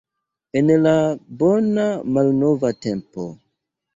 En 0.61 0.71
la 0.85 0.93
bona 1.43 1.85
malnova 2.17 2.75
tempo. 2.87 3.29